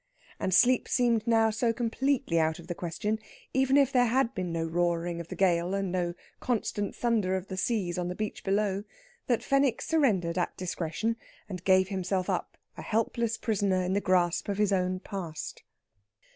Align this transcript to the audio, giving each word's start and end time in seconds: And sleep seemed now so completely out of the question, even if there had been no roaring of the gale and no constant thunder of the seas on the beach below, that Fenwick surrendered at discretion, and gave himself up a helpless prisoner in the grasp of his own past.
And 0.39 0.51
sleep 0.51 0.87
seemed 0.87 1.27
now 1.27 1.51
so 1.51 1.71
completely 1.71 2.39
out 2.39 2.57
of 2.57 2.65
the 2.65 2.73
question, 2.73 3.19
even 3.53 3.77
if 3.77 3.91
there 3.91 4.07
had 4.07 4.33
been 4.33 4.51
no 4.51 4.65
roaring 4.65 5.21
of 5.21 5.27
the 5.27 5.35
gale 5.35 5.75
and 5.75 5.91
no 5.91 6.15
constant 6.39 6.95
thunder 6.95 7.35
of 7.35 7.49
the 7.49 7.55
seas 7.55 7.99
on 7.99 8.07
the 8.07 8.15
beach 8.15 8.43
below, 8.43 8.83
that 9.27 9.43
Fenwick 9.43 9.79
surrendered 9.79 10.39
at 10.39 10.57
discretion, 10.57 11.17
and 11.47 11.63
gave 11.65 11.89
himself 11.89 12.31
up 12.31 12.57
a 12.77 12.81
helpless 12.81 13.37
prisoner 13.37 13.83
in 13.83 13.93
the 13.93 14.01
grasp 14.01 14.49
of 14.49 14.57
his 14.57 14.73
own 14.73 14.99
past. 15.01 15.61